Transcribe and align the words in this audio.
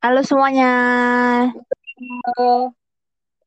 Halo 0.00 0.24
semuanya, 0.24 0.72
Halo, 2.24 2.72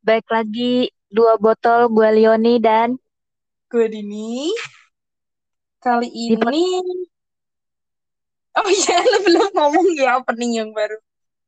baik 0.05 0.29
lagi 0.29 0.93
dua 1.09 1.33
botol 1.41 1.89
gue 1.89 2.05
Leoni 2.13 2.61
dan 2.61 2.93
gue 3.73 3.89
Dini. 3.89 4.53
Kali 5.81 6.13
di 6.13 6.37
ini, 6.37 6.61
oh 8.53 8.69
iya, 8.69 9.01
lu 9.09 9.17
belum 9.25 9.49
ngomong 9.57 9.87
ya 9.97 10.21
opening 10.21 10.61
yang 10.61 10.69
baru. 10.77 10.93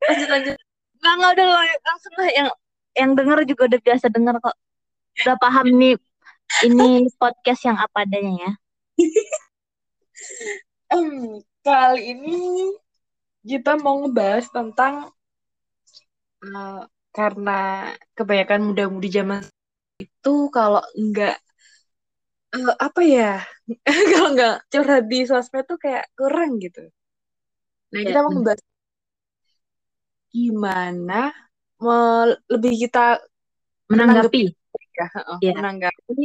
Lanjut, 0.09 0.25
lanjut. 0.25 0.57
nggak 0.97 1.13
nggak 1.21 1.31
udah 1.37 1.47
lang- 1.53 1.81
langsung 1.85 2.13
lah 2.17 2.29
yang 2.33 2.49
yang 2.97 3.11
denger 3.13 3.39
juga 3.45 3.63
udah 3.69 3.81
biasa 3.85 4.05
denger 4.09 4.35
kok, 4.41 4.57
udah 5.21 5.35
paham 5.37 5.69
nih 5.69 6.01
ini 6.65 7.13
podcast 7.21 7.61
yang 7.61 7.77
apa 7.77 8.09
adanya 8.09 8.33
ya. 8.41 8.51
Em, 10.97 11.45
kali 11.61 12.17
ini 12.17 12.73
kita 13.49 13.71
mau 13.83 13.95
ngebahas 14.01 14.45
tentang 14.55 14.93
eh, 16.43 16.79
karena 17.15 17.51
kebanyakan 18.17 18.61
muda-mudi 18.67 19.07
zaman 19.17 19.41
itu 20.03 20.33
kalau 20.55 20.83
enggak 20.99 21.35
eh, 22.55 22.71
apa 22.87 23.01
ya, 23.15 23.29
kalau 24.11 24.27
enggak 24.33 24.53
curhat 24.71 25.03
di 25.11 25.17
sosmed 25.29 25.65
tuh 25.69 25.77
kayak 25.83 26.05
kurang 26.17 26.51
gitu. 26.63 26.81
Nah, 27.91 28.01
Ya, 28.01 28.07
kita 28.07 28.19
mau 28.23 28.31
ngebahas 28.35 28.61
gimana 30.33 31.13
me- 31.83 32.37
lebih 32.53 32.73
kita 32.83 32.99
menanggapi. 33.91 34.41
Menanggapi, 34.41 34.41
ya, 34.97 35.05
heeh, 35.15 35.39
ya 35.45 35.53
menanggapi 35.57 36.23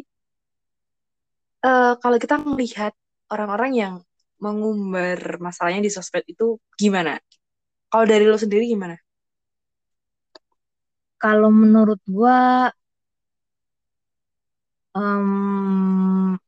eh, 1.66 1.92
kalau 2.02 2.16
kita 2.22 2.34
melihat 2.50 2.92
orang-orang 3.32 3.70
yang 3.82 3.94
mengumbar 4.44 5.18
masalahnya 5.46 5.80
di 5.86 5.92
sosmed 5.92 6.24
itu 6.32 6.56
gimana? 6.80 7.12
Kalau 7.92 8.04
dari 8.08 8.24
lo 8.26 8.36
sendiri 8.40 8.64
gimana? 8.74 8.96
kalau 11.22 11.50
menurut 11.60 12.00
gua 12.08 12.36
em, 14.94 16.38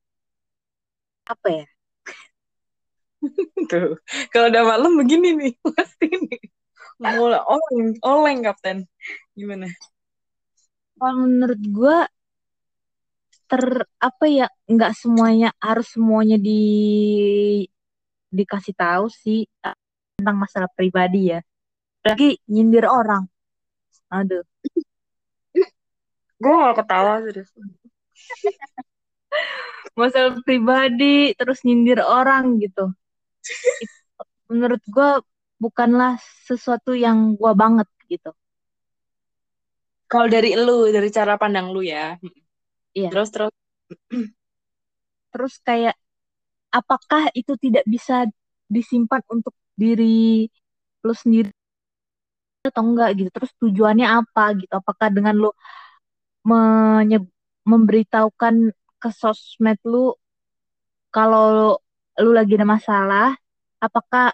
apa 1.27 1.49
ya? 1.51 1.65
Tuh, 3.71 3.99
kalau 4.33 4.47
udah 4.51 4.65
malam 4.67 4.93
begini 4.99 5.29
nih, 5.39 5.53
pasti 5.77 6.07
nih. 6.11 6.41
Mulai 7.03 7.43
oleng, 7.47 7.89
oleng 8.03 8.39
kapten. 8.47 8.79
Gimana? 9.35 9.67
Kalau 10.99 11.15
menurut 11.27 11.61
gua 11.75 11.97
ter 13.51 13.63
apa 14.01 14.25
ya? 14.39 14.47
Nggak 14.73 14.93
semuanya 15.01 15.49
harus 15.67 15.87
semuanya 15.95 16.37
di 16.41 16.61
dikasih 18.33 18.75
tahu 18.75 19.07
sih 19.13 19.45
tentang 20.17 20.37
masalah 20.41 20.71
pribadi 20.73 21.31
ya. 21.37 21.41
Lagi 22.03 22.41
nyindir 22.51 22.89
orang. 22.89 23.29
Aduh. 24.11 24.43
Gue 26.43 26.55
gak 26.59 26.77
ketawa 26.83 27.23
serius. 27.23 27.51
masalah 30.01 30.41
pribadi 30.47 31.37
terus 31.37 31.61
nyindir 31.67 32.01
orang 32.01 32.57
gitu 32.63 32.93
Itu 33.83 34.03
menurut 34.49 34.83
gue 34.89 35.11
bukanlah 35.61 36.17
sesuatu 36.49 36.93
yang 36.97 37.37
gue 37.37 37.53
banget 37.57 37.89
gitu 38.09 38.33
Kalau 40.11 40.29
dari 40.29 40.53
lu, 40.53 40.93
dari 40.93 41.09
cara 41.09 41.41
pandang 41.41 41.73
lu 41.73 41.81
ya. 41.81 42.21
iya 42.93 43.09
Terus 43.09 43.29
terus. 43.33 43.53
terus 45.33 45.55
kayak 45.65 45.97
apakah 46.73 47.23
itu 47.37 47.53
tidak 47.61 47.85
bisa 47.89 48.27
disimpan 48.73 49.23
untuk 49.31 49.55
diri 49.77 50.49
lu 51.07 51.15
sendiri 51.15 51.51
atau 52.69 52.83
enggak 52.87 53.09
gitu? 53.19 53.29
Terus 53.35 53.51
tujuannya 53.61 54.07
apa 54.07 54.43
gitu? 54.61 54.73
Apakah 54.81 55.09
dengan 55.17 55.35
menye- 56.49 57.31
memberitahukan 57.71 58.55
ke 59.03 59.09
sosmed 59.21 59.79
lu 59.93 60.15
kalau 61.15 61.79
lu 62.21 62.31
lagi 62.37 62.53
ada 62.57 62.69
masalah 62.69 63.27
apakah 63.81 64.33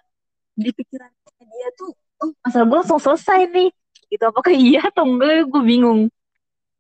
di 0.55 0.71
pikiran 0.75 1.11
dia 1.53 1.69
tuh 1.79 1.91
oh 2.23 2.31
masalah 2.45 2.67
gue 2.71 2.79
langsung 2.83 3.03
selesai 3.03 3.41
nih 3.55 3.69
gitu? 4.13 4.25
Apakah 4.31 4.53
iya 4.55 4.81
atau 4.91 5.05
enggak? 5.09 5.49
Gue 5.53 5.63
bingung 5.65 6.01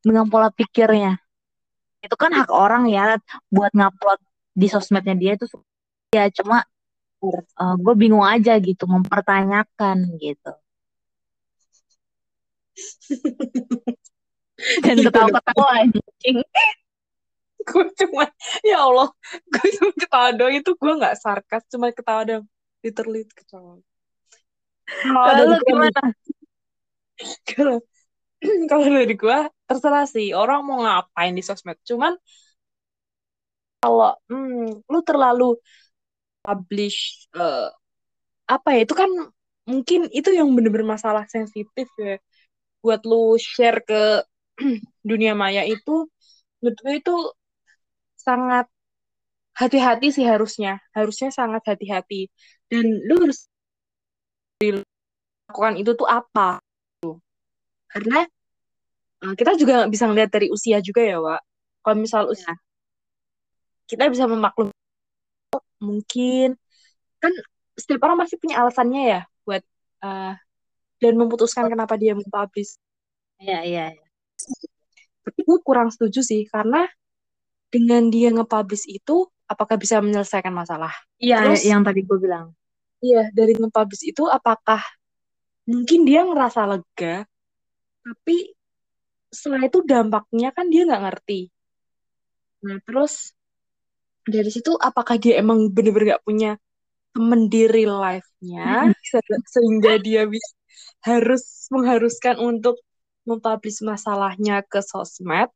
dengan 0.06 0.26
pola 0.32 0.48
pikirnya. 0.54 1.18
Itu 2.04 2.16
kan 2.18 2.30
hak 2.34 2.50
orang 2.52 2.88
ya 2.90 3.18
buat 3.54 3.72
ngupload 3.74 4.20
di 4.58 4.66
sosmednya 4.66 5.14
dia 5.14 5.32
itu 5.38 5.46
ya 6.10 6.26
cuma 6.34 6.66
gue 7.78 7.94
bingung 7.98 8.26
aja 8.26 8.58
gitu 8.58 8.86
mempertanyakan 8.90 10.18
gitu. 10.18 10.52
Dan 14.82 14.98
Iya, 14.98 15.10
ketawa-ketawa 15.10 15.70
anjing. 15.86 16.42
Gue 17.62 17.84
cuma 17.94 18.26
ya 18.66 18.82
Allah 18.82 19.08
gue 19.46 19.66
cuma 19.78 19.90
ketawa 19.94 20.28
doang 20.34 20.54
itu 20.58 20.70
gue 20.74 20.92
nggak 20.98 21.14
sarkas 21.18 21.62
cuma 21.70 21.94
ketawa 21.94 22.26
doang 22.26 22.46
literally 22.82 23.22
ketawa. 23.30 23.78
Kalau 24.88 25.58
gimana? 25.62 26.02
kalau 27.50 27.78
kalau 28.70 28.86
dari 28.86 29.14
gue 29.14 29.38
terserah 29.66 30.06
sih 30.06 30.30
orang 30.34 30.62
mau 30.62 30.82
ngapain 30.82 31.34
di 31.34 31.42
sosmed 31.42 31.78
cuman 31.82 32.14
kalau 33.82 34.10
hmm, 34.30 34.82
lu 34.90 34.98
terlalu 35.06 35.44
publish 36.44 37.28
eh, 37.36 37.68
apa 38.48 38.68
ya 38.76 38.80
itu 38.86 38.94
kan 38.96 39.10
mungkin 39.68 40.00
itu 40.18 40.30
yang 40.32 40.48
bener-bener 40.56 40.88
masalah 40.96 41.24
sensitif 41.28 41.88
ya. 42.00 42.16
Buat 42.84 43.02
lu 43.10 43.36
share 43.40 43.80
ke 43.84 44.24
dunia 45.10 45.32
maya 45.38 45.62
itu 45.66 46.08
menurut 46.60 46.78
gue 46.84 46.94
itu 47.02 47.14
sangat 48.26 48.66
hati-hati 49.60 50.08
sih 50.16 50.26
harusnya. 50.26 50.80
Harusnya 50.96 51.30
sangat 51.34 51.62
hati-hati. 51.70 52.30
Dan 52.70 52.84
lu 53.08 53.14
harus 53.24 53.48
lakukan 55.48 55.74
itu 55.80 55.90
tuh 55.98 56.08
apa? 56.08 56.60
Karena 57.92 58.18
eh, 59.24 59.34
kita 59.38 59.52
juga 59.60 59.86
bisa 59.92 60.04
ngeliat 60.08 60.30
dari 60.34 60.48
usia 60.52 60.78
juga 60.82 61.02
ya 61.04 61.18
Wak. 61.22 61.40
Kalau 61.82 61.96
misal 61.98 62.22
usia 62.32 62.52
kita 63.88 64.12
bisa 64.12 64.28
memaklum 64.28 64.68
mungkin. 65.80 66.54
Kan 67.18 67.32
setiap 67.74 68.04
orang 68.04 68.20
pasti 68.22 68.36
punya 68.36 68.60
alasannya 68.60 69.02
ya 69.06 69.20
buat 69.46 69.62
eh, 70.04 70.34
dan 70.98 71.12
memutuskan 71.14 71.70
kenapa 71.70 71.94
dia 71.94 72.12
mempublish 72.12 72.74
iya 73.38 73.62
iya. 73.62 73.86
Tapi 75.22 75.40
gue 75.46 75.58
kurang 75.62 75.94
setuju 75.94 76.26
sih 76.26 76.42
karena 76.50 76.90
dengan 77.70 78.10
dia 78.10 78.34
nge-publish 78.34 78.90
itu 78.90 79.30
apakah 79.46 79.78
bisa 79.78 80.02
menyelesaikan 80.02 80.50
masalah? 80.50 80.90
Iya 81.22 81.46
terus 81.46 81.62
yang 81.62 81.86
tadi 81.86 82.02
gue 82.02 82.18
bilang. 82.18 82.50
Iya 82.98 83.30
dari 83.30 83.54
nge-publish 83.54 84.10
itu 84.10 84.26
apakah 84.26 84.82
mungkin 85.70 86.02
dia 86.02 86.26
ngerasa 86.26 86.66
lega 86.66 87.28
tapi 88.02 88.56
setelah 89.28 89.68
itu 89.68 89.84
dampaknya 89.84 90.50
kan 90.50 90.66
dia 90.66 90.82
nggak 90.88 91.02
ngerti. 91.06 91.40
Nah 92.64 92.80
terus 92.82 93.37
dari 94.34 94.50
situ 94.56 94.70
apakah 94.88 95.16
dia 95.22 95.34
emang 95.42 95.58
bener-bener 95.74 96.06
nggak 96.16 96.26
punya 96.28 96.50
temen 97.14 97.40
di 97.52 97.60
real 97.74 97.94
life-nya? 98.06 98.64
Se- 99.10 99.44
sehingga 99.54 99.92
dia 100.06 100.22
bisa 100.34 100.50
harus 101.08 101.42
mengharuskan 101.74 102.36
untuk 102.50 102.76
mempublish 103.28 103.80
masalahnya 103.90 104.56
ke 104.72 104.80
sosmed? 104.90 105.50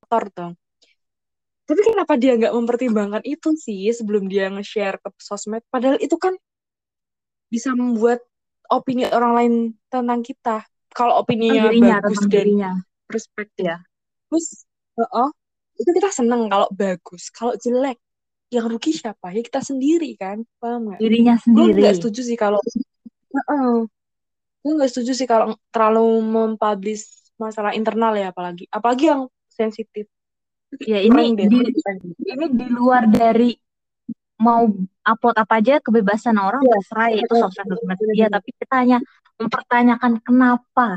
Kotor 0.00 0.24
dong. 0.36 0.54
Tapi 1.68 1.80
kenapa 1.88 2.14
dia 2.22 2.32
nggak 2.38 2.54
mempertimbangkan 2.58 3.22
itu 3.34 3.48
sih 3.64 3.80
sebelum 3.98 4.24
dia 4.32 4.44
nge-share 4.54 4.96
ke 5.02 5.08
sosmed? 5.28 5.62
Padahal 5.74 5.98
itu 6.06 6.16
kan 6.24 6.34
bisa 7.52 7.70
membuat 7.76 8.18
opini 8.72 9.06
orang 9.16 9.32
lain 9.38 9.54
tentang 9.92 10.20
kita. 10.24 10.64
Kalau 10.96 11.14
opininya 11.22 11.64
dirinya 11.64 11.96
bagus 12.04 12.20
dan 12.32 12.32
dirinya. 12.32 12.70
perspektif 13.08 13.68
ya 13.68 13.76
bagus 14.30 14.46
heeh, 14.98 15.28
itu 15.82 15.90
kita 15.98 16.10
seneng 16.14 16.46
kalau 16.46 16.68
bagus 16.70 17.28
kalau 17.34 17.58
jelek 17.58 17.98
yang 18.52 18.68
rugi 18.68 18.92
siapa? 18.92 19.32
Ya 19.32 19.40
kita 19.42 19.64
sendiri 19.64 20.12
kan 20.14 20.44
paham 20.60 20.92
nggak? 20.92 21.00
Dirinya 21.00 21.34
gue 21.40 21.66
nggak 21.72 21.74
sendiri. 21.74 21.96
setuju 21.98 22.20
sih 22.22 22.36
kalau 22.38 22.60
gue 24.62 24.72
nggak 24.78 24.90
setuju 24.92 25.12
sih 25.16 25.26
kalau 25.26 25.56
terlalu 25.74 26.06
mempublish 26.22 27.08
masalah 27.40 27.74
internal 27.74 28.14
ya 28.14 28.30
apalagi 28.30 28.68
apalagi 28.70 29.10
yang 29.10 29.22
sensitif. 29.50 30.06
Ya 30.84 31.02
ini 31.02 31.34
di 31.36 31.44
ini 32.24 32.46
di 32.52 32.66
luar 32.70 33.08
dari 33.10 33.52
mau 34.40 34.66
upload 35.06 35.36
apa 35.38 35.54
aja 35.62 35.78
kebebasan 35.82 36.34
orang 36.38 36.62
Iya. 36.66 36.72
terserah 36.78 37.08
ya 37.10 37.18
itu 37.22 37.34
Betul. 37.34 37.42
sosmed 37.46 37.66
sosmed 37.72 37.98
Bener, 37.98 38.14
dia 38.14 38.26
bener. 38.26 38.34
tapi 38.38 38.50
kita 38.58 38.74
hanya 38.78 38.98
mempertanyakan 39.38 40.12
kenapa. 40.22 40.88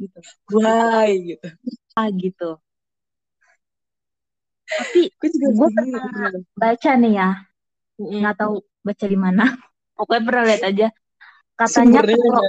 Gitu. 0.00 0.18
Why 0.50 1.10
gitu. 1.22 1.48
Ah 1.94 2.10
gitu 2.10 2.58
tapi 4.80 5.00
gue 5.10 5.28
juga 5.30 5.48
gue 5.54 5.68
pernah 5.74 6.02
gimana. 6.10 6.38
baca 6.58 6.90
nih 6.98 7.12
ya. 7.14 7.28
Nggak 8.00 8.34
tahu 8.38 8.54
baca 8.82 9.04
di 9.06 9.18
mana. 9.18 9.44
Pokoknya 9.96 10.22
pernah 10.26 10.44
lihat 10.48 10.62
aja. 10.66 10.88
Katanya 11.54 12.00
kalau 12.02 12.44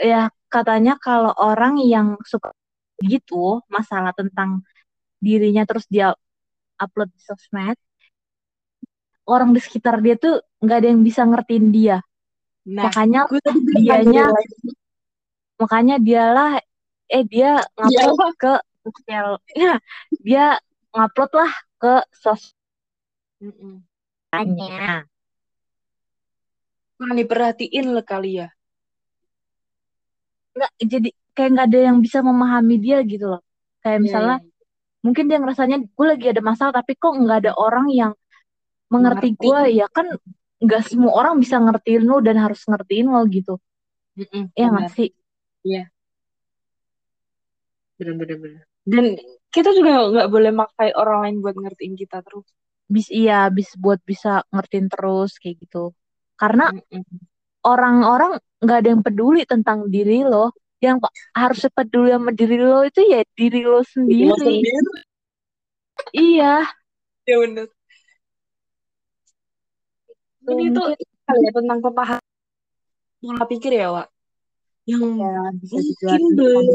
ya 0.00 0.22
katanya 0.48 0.94
kalau 1.02 1.32
orang 1.36 1.82
yang 1.82 2.16
suka 2.24 2.54
gitu 3.02 3.58
masalah 3.66 4.14
tentang 4.14 4.62
dirinya 5.18 5.66
terus 5.66 5.84
dia 5.90 6.14
upload 6.78 7.10
di 7.10 7.20
sosmed 7.20 7.74
orang 9.26 9.50
di 9.50 9.60
sekitar 9.60 9.98
dia 9.98 10.14
tuh 10.14 10.38
nggak 10.62 10.78
ada 10.78 10.88
yang 10.94 11.02
bisa 11.02 11.24
ngertiin 11.24 11.68
dia. 11.72 11.98
Nah, 12.64 12.88
makanya 12.88 13.28
dianya 13.76 14.24
kan 14.32 14.46
makanya 15.60 15.96
dialah 16.00 16.52
eh 17.12 17.24
dia 17.28 17.60
Dialah. 17.60 18.32
ke 18.40 18.54
sosial 18.84 19.28
ya 19.52 19.76
dia 20.20 20.56
ngupload 20.94 21.30
lah 21.38 21.52
ke 21.80 21.92
Mm-mm. 23.40 23.84
sosmednya 24.32 25.06
Kurang 26.96 27.16
diperhatiin 27.20 27.86
lah 27.94 28.04
kali 28.10 28.30
ya. 28.38 28.46
nggak 30.54 30.70
jadi 30.92 31.08
kayak 31.34 31.48
nggak 31.54 31.66
ada 31.68 31.78
yang 31.88 31.98
bisa 32.04 32.18
memahami 32.28 32.74
dia 32.84 32.98
gitu 33.12 33.24
loh 33.32 33.40
kayak 33.82 33.98
Iya, 33.98 34.06
misalnya 34.06 34.36
iya. 34.36 34.50
mungkin 35.06 35.24
dia 35.30 35.38
ngerasanya 35.42 35.76
gue 35.96 36.06
lagi 36.12 36.26
ada 36.32 36.42
masalah 36.50 36.72
tapi 36.80 36.92
kok 37.02 37.12
nggak 37.22 37.38
ada 37.46 37.52
orang 37.64 37.86
yang 38.00 38.12
mengerti 38.94 39.28
gue 39.42 39.60
ya 39.80 39.86
kan 39.96 40.06
nggak 40.64 40.82
semua 40.90 41.12
orang 41.20 41.34
bisa 41.42 41.56
ngertiin 41.64 42.04
lo 42.10 42.16
dan 42.26 42.36
harus 42.44 42.60
ngertiin 42.70 43.08
lo 43.14 43.20
gitu 43.36 43.54
Mm-mm, 44.18 44.52
ya 44.58 44.64
nggak 44.72 44.86
benar. 44.86 44.92
sih 44.96 45.08
Iya, 45.66 45.80
benar-benar. 47.98 48.38
benar. 48.42 48.64
Dan 48.92 49.06
kita 49.54 49.70
juga 49.70 50.10
nggak 50.10 50.28
boleh 50.34 50.50
maksain 50.50 50.94
orang 50.98 51.18
lain 51.22 51.36
buat 51.38 51.54
ngertiin 51.54 51.94
kita 51.94 52.20
terus. 52.26 52.46
bis 52.84 53.08
iya 53.08 53.48
bis 53.48 53.72
buat 53.80 54.02
bisa 54.04 54.44
ngertiin 54.52 54.92
terus 54.92 55.40
kayak 55.40 55.56
gitu 55.64 55.96
karena 56.36 56.68
orang-orang 57.64 58.36
nggak 58.60 58.78
ada 58.84 58.88
yang 58.92 59.00
peduli 59.00 59.48
tentang 59.48 59.88
diri 59.88 60.20
lo 60.20 60.52
yang 60.84 61.00
harus 61.32 61.64
peduli 61.72 62.12
sama 62.12 62.28
diri 62.36 62.60
lo 62.60 62.84
itu 62.84 63.00
ya 63.08 63.24
diri 63.32 63.64
lo 63.64 63.80
Lo 63.80 63.88
sendiri 63.88 64.36
sendiri. 64.36 65.00
iya 66.12 66.60
Ya 67.24 67.40
benar. 67.40 67.66
Ini 70.44 70.76
tuh 70.76 70.92
kali 71.24 71.40
ya 71.40 71.52
tentang 71.56 71.78
pemahaman 71.80 72.20
pola 73.24 73.44
pikir 73.48 73.72
ya, 73.72 73.88
Wak. 73.88 74.08
Yang 74.84 75.24
ya 75.24 75.32
bisa 75.56 75.76
mungkin 75.80 76.22
belum, 76.36 76.68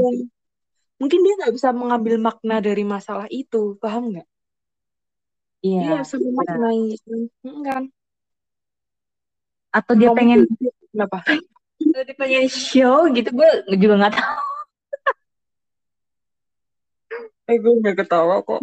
mungkin 0.99 1.19
dia 1.25 1.33
nggak 1.39 1.53
bisa 1.57 1.69
mengambil 1.71 2.15
makna 2.19 2.55
dari 2.67 2.83
masalah 2.83 3.27
itu, 3.31 3.75
paham 3.81 4.03
nggak? 4.13 4.27
Dia 5.59 5.75
iya 5.79 5.87
nggak 5.87 6.03
bisa 6.07 6.17
memaknai, 6.25 6.81
Mm, 7.43 7.59
kan? 7.67 7.83
atau 9.69 9.93
dia 9.95 10.09
pengen 10.17 10.39
mungkin 10.49 10.71
kenapa? 10.91 11.17
atau 11.89 12.01
dia 12.07 12.15
pengen 12.17 12.45
show 12.49 13.05
gitu 13.13 13.29
gue 13.33 13.49
juga 13.77 13.95
nggak 14.01 14.13
tahu 14.17 14.37
Eh, 17.49 17.57
gue 17.57 17.73
nggak 17.81 17.97
ketawa 18.05 18.45
kok. 18.45 18.61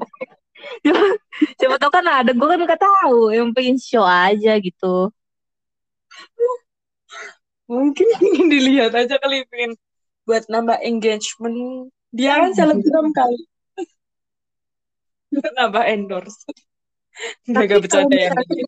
Siapa, 0.86 1.04
siapa 1.58 1.76
tahu 1.82 1.90
kan 1.90 2.06
ada 2.06 2.30
gue 2.30 2.46
kan 2.46 2.60
nggak 2.62 2.82
tahu 2.82 3.34
yang 3.34 3.50
pengen 3.50 3.76
show 3.82 4.06
aja 4.06 4.54
gitu 4.62 5.10
Mungkin 7.66 8.06
ingin 8.22 8.46
dilihat 8.46 8.92
aja 8.94 9.18
kali 9.18 9.42
pengen 9.50 9.74
buat 10.26 10.46
nambah 10.46 10.78
engagement. 10.86 11.90
Dia 12.14 12.38
kan 12.42 12.52
selebgram 12.54 13.10
kali. 13.10 13.40
Nambah 15.56 15.84
endorse. 15.90 16.42
Nggak 17.48 17.64
tapi 17.64 17.80
bercanda 17.80 18.12
ya. 18.12 18.30
misalnya 18.36 18.66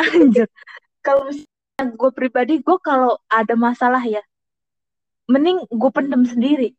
anjir 0.00 0.46
kalau 1.04 1.28
misalnya 1.28 1.84
gue 1.92 2.10
pribadi 2.16 2.54
gue 2.64 2.76
kalau 2.80 3.20
ada 3.28 3.52
masalah 3.52 4.00
ya 4.00 4.24
mending 5.28 5.60
gue 5.68 5.90
pendem 5.92 6.24
sendiri 6.24 6.72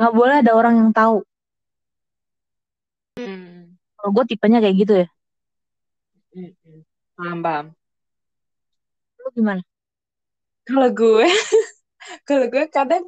nggak 0.00 0.12
boleh 0.16 0.40
ada 0.40 0.56
orang 0.56 0.80
yang 0.80 0.90
tahu 0.96 1.20
Hmm. 3.16 3.76
kalau 3.96 4.10
gue 4.12 4.24
tipenya 4.32 4.60
kayak 4.60 4.76
gitu 4.76 4.94
ya 5.04 5.08
hmm. 6.32 6.80
Paham, 7.16 7.38
paham. 7.40 7.66
lu 9.20 9.28
gimana 9.32 9.62
Kalau 10.64 10.88
gue, 10.88 11.24
kalau 12.28 12.44
gue 12.48 12.64
kadang 12.68 13.04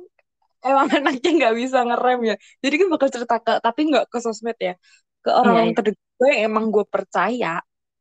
emang 0.67 0.89
anaknya 0.99 1.31
nggak 1.39 1.55
bisa 1.61 1.79
ngerem 1.89 2.19
ya. 2.31 2.35
Jadi 2.65 2.75
kan 2.81 2.87
bakal 2.95 3.09
cerita 3.15 3.35
ke, 3.45 3.53
tapi 3.67 3.81
nggak 3.91 4.05
ke 4.13 4.19
sosmed 4.25 4.59
ya. 4.59 4.73
Ke 5.25 5.31
orang 5.35 5.57
iya 5.65 5.73
terdekat 5.77 6.07
gue 6.19 6.29
yang 6.35 6.43
emang 6.51 6.65
gue 6.75 6.85
percaya 6.89 7.49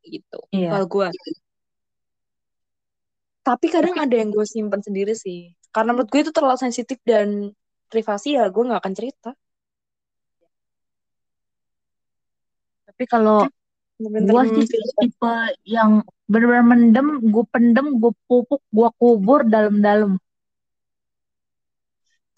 gitu. 0.06 0.38
iya 0.52 0.70
Kalau 0.70 0.86
gue. 0.90 1.08
Tapi 3.48 3.66
kadang 3.76 3.96
ada 4.04 4.16
yang 4.22 4.30
gue 4.36 4.46
simpan 4.54 4.82
sendiri 4.88 5.14
sih. 5.16 5.40
Karena 5.74 5.90
menurut 5.96 6.10
gue 6.12 6.22
itu 6.26 6.34
terlalu 6.36 6.58
sensitif 6.60 6.98
dan 7.12 7.28
privasi 7.92 8.36
ya 8.38 8.44
gue 8.54 8.64
nggak 8.68 8.82
akan 8.84 8.96
cerita. 8.98 9.30
tapi 12.88 13.04
kalau 13.14 13.46
Bener-bener 13.98 14.34
gue 14.34 14.44
sih 14.54 14.66
tipe 15.00 15.34
yang 15.76 15.92
benar-benar 16.32 16.66
mendem 16.72 17.08
gue 17.34 17.46
pendem 17.54 17.86
gue 18.02 18.14
pupuk 18.28 18.62
gue 18.74 18.90
kubur 19.00 19.40
dalam-dalam 19.54 20.12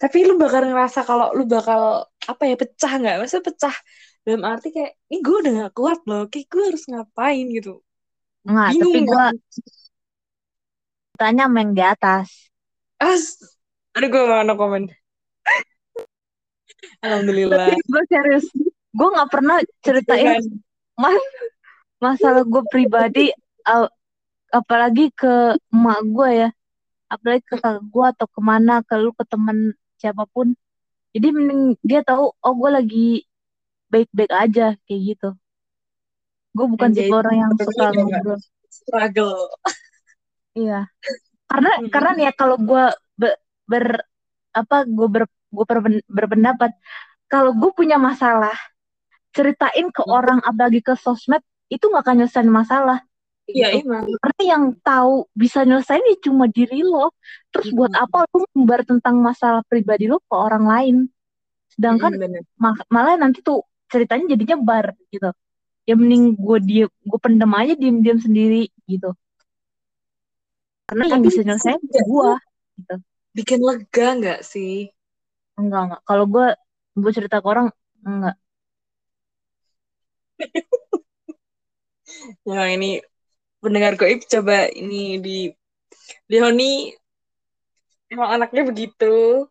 Tapi 0.00 0.24
lu 0.24 0.40
bakal 0.40 0.64
ngerasa 0.64 1.04
kalau 1.04 1.36
lu 1.36 1.44
bakal 1.44 2.08
apa 2.24 2.42
ya 2.48 2.56
pecah 2.56 2.92
nggak? 2.96 3.16
Maksudnya 3.20 3.44
pecah 3.52 3.76
dalam 4.24 4.42
arti 4.48 4.68
kayak, 4.72 4.96
ini 5.12 5.18
gue 5.20 5.36
udah 5.44 5.52
gak 5.64 5.74
kuat 5.76 6.00
loh, 6.04 6.24
kayak 6.28 6.46
gue 6.48 6.62
harus 6.72 6.84
ngapain 6.88 7.46
gitu. 7.56 7.80
nggak 8.40 8.68
tapi 8.80 8.98
gue 9.04 9.24
kan? 9.28 9.36
tanya 11.20 11.44
main 11.52 11.76
di 11.76 11.84
atas 11.84 12.48
As, 12.96 13.36
aduh 13.92 14.08
gue 14.08 14.22
gak 14.24 14.48
ada 14.48 14.56
komen. 14.56 14.88
tapi 16.88 17.04
Alhamdulillah. 17.04 17.68
gue 17.76 18.02
serius 18.08 18.48
gue 18.90 19.08
nggak 19.12 19.30
pernah 19.30 19.56
ceritain 19.84 20.40
Tuhan. 20.40 20.44
mas 20.96 21.20
masalah 22.00 22.44
gue 22.44 22.62
pribadi 22.72 23.28
apalagi 24.50 25.12
ke 25.12 25.60
emak 25.72 26.00
gue 26.08 26.28
ya 26.44 26.48
apalagi 27.12 27.44
ke 27.44 27.56
kakak 27.60 27.84
gue 27.84 28.06
atau 28.16 28.26
ke 28.26 28.40
mana 28.40 28.80
ke 28.80 28.96
lu 28.96 29.12
ke 29.12 29.24
temen 29.28 29.76
siapa 30.00 30.24
pun 30.24 30.56
jadi 31.12 31.28
mending 31.34 31.76
dia 31.84 32.00
tahu 32.00 32.32
oh 32.32 32.54
gue 32.56 32.70
lagi 32.70 33.08
baik-baik 33.90 34.32
aja 34.32 34.66
kayak 34.86 35.00
gitu. 35.14 35.28
Gue 36.54 36.66
bukan 36.66 36.90
tipe 36.90 37.10
orang 37.10 37.36
yang 37.46 37.50
suka 37.58 37.90
ngobrol. 37.92 38.38
struggle. 38.70 39.50
iya. 40.54 40.86
Karena 41.50 41.70
Hmm. 41.78 41.90
karena 41.90 42.10
ya 42.30 42.32
kalau 42.32 42.56
gue 42.58 42.84
ber, 43.18 43.34
ber- 43.66 44.06
apa 44.54 44.86
gue 44.86 45.08
ber, 45.10 45.22
gue 45.26 45.64
berpen- 45.66 46.06
berpendapat 46.06 46.70
kalau 47.26 47.54
gue 47.54 47.70
punya 47.74 47.98
masalah 47.98 48.54
ceritain 49.30 49.90
ke 49.90 50.02
orang 50.06 50.42
apalagi 50.42 50.82
ke 50.82 50.94
sosmed 50.98 51.42
itu 51.70 51.86
nggak 51.86 52.02
akan 52.02 52.14
nyelesain 52.22 52.50
masalah 52.50 52.98
Iya 53.56 53.66
gitu. 53.66 53.76
emang. 53.78 54.06
karena 54.22 54.42
yang 54.52 54.64
tahu 54.86 55.12
bisa 55.42 55.58
nyelesain 55.68 56.02
ya 56.10 56.16
cuma 56.26 56.44
diri 56.56 56.76
lo. 56.92 57.10
Terus 57.52 57.68
buat 57.76 57.92
Mm-mm. 57.92 57.96
apa 58.04 58.18
lu 58.34 58.44
membar 58.56 58.80
tentang 58.90 59.16
masalah 59.28 59.62
pribadi 59.70 60.04
lo 60.12 60.18
ke 60.28 60.34
orang 60.46 60.64
lain? 60.72 60.94
Sedangkan 61.74 62.12
ma- 62.62 62.80
malah 62.94 63.14
nanti 63.22 63.38
tuh 63.48 63.58
ceritanya 63.92 64.24
jadinya 64.34 64.56
bar 64.68 64.86
gitu. 65.14 65.28
Ya 65.88 65.94
mending 66.00 66.24
gue 66.38 66.58
diem 66.68 66.90
gue 67.10 67.20
pendem 67.24 67.50
aja 67.60 67.74
diem 67.80 67.96
diem 68.04 68.18
sendiri 68.26 68.58
gitu. 68.90 69.08
Karena 70.88 71.04
yang 71.12 71.22
Tapi 71.22 71.28
bisa 71.28 71.40
nyelesain 71.46 71.80
gue 72.08 72.30
gitu. 72.78 72.94
Bikin 73.36 73.60
lega 73.68 74.06
nggak 74.18 74.40
sih? 74.52 74.74
enggak 75.58 75.80
enggak. 75.84 76.00
Kalau 76.08 76.24
gue 76.32 76.44
gue 77.02 77.12
cerita 77.16 77.36
ke 77.42 77.46
orang 77.52 77.66
enggak. 78.08 78.34
Ya 82.46 82.60
ini 82.74 82.86
pendengar 83.60 83.94
goib 84.00 84.24
coba 84.24 84.66
ini 84.72 85.20
di 85.20 85.38
Leoni 86.32 86.90
emang 88.10 88.30
anaknya 88.40 88.62
begitu. 88.66 89.46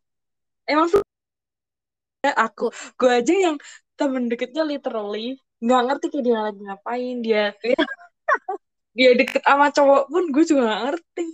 Emang 0.67 0.91
sebenarnya 0.91 2.33
aku, 2.35 2.69
gue 2.99 3.09
aja 3.09 3.33
yang 3.33 3.55
temen 3.95 4.29
deketnya 4.29 4.63
literally 4.67 5.39
nggak 5.59 5.81
ngerti 5.87 6.05
kayak 6.11 6.23
dia 6.27 6.37
lagi 6.39 6.59
ngapain. 6.63 7.15
Dia 7.25 7.43
dia 8.97 9.09
deket 9.15 9.41
sama 9.45 9.71
cowok 9.71 10.03
pun 10.11 10.23
gue 10.33 10.43
juga 10.45 10.61
nggak 10.67 10.83
ngerti. 10.91 11.27